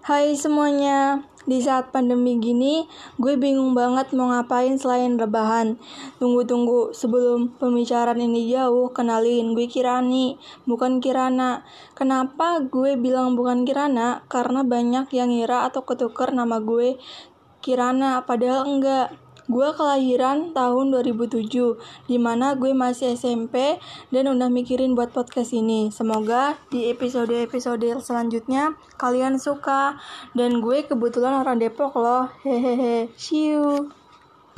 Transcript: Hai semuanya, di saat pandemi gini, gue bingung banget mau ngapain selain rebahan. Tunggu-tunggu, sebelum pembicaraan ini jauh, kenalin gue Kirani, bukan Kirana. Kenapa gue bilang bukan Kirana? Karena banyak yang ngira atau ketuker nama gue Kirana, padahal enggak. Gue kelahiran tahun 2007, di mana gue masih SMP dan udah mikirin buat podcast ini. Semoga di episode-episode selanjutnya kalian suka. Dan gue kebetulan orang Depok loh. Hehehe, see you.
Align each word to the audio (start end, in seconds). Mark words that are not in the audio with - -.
Hai 0.00 0.32
semuanya, 0.32 1.28
di 1.44 1.60
saat 1.60 1.92
pandemi 1.92 2.40
gini, 2.40 2.88
gue 3.20 3.36
bingung 3.36 3.76
banget 3.76 4.16
mau 4.16 4.32
ngapain 4.32 4.80
selain 4.80 5.20
rebahan. 5.20 5.76
Tunggu-tunggu, 6.16 6.96
sebelum 6.96 7.52
pembicaraan 7.60 8.16
ini 8.16 8.48
jauh, 8.48 8.88
kenalin 8.96 9.52
gue 9.52 9.68
Kirani, 9.68 10.40
bukan 10.64 11.04
Kirana. 11.04 11.68
Kenapa 11.92 12.64
gue 12.64 12.96
bilang 12.96 13.36
bukan 13.36 13.68
Kirana? 13.68 14.24
Karena 14.24 14.64
banyak 14.64 15.12
yang 15.12 15.36
ngira 15.36 15.68
atau 15.68 15.84
ketuker 15.84 16.32
nama 16.32 16.64
gue 16.64 16.96
Kirana, 17.60 18.24
padahal 18.24 18.72
enggak. 18.72 19.12
Gue 19.50 19.74
kelahiran 19.74 20.54
tahun 20.54 20.94
2007, 20.94 21.42
di 22.06 22.16
mana 22.22 22.54
gue 22.54 22.70
masih 22.70 23.18
SMP 23.18 23.82
dan 24.14 24.30
udah 24.30 24.46
mikirin 24.46 24.94
buat 24.94 25.10
podcast 25.10 25.50
ini. 25.50 25.90
Semoga 25.90 26.54
di 26.70 26.86
episode-episode 26.86 27.98
selanjutnya 27.98 28.78
kalian 28.94 29.42
suka. 29.42 29.98
Dan 30.38 30.62
gue 30.62 30.86
kebetulan 30.86 31.42
orang 31.42 31.58
Depok 31.58 31.98
loh. 31.98 32.30
Hehehe, 32.46 33.10
see 33.18 33.50
you. 33.58 33.90